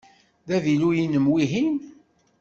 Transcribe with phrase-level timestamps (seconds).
[0.47, 1.75] D avilu-inem wihin?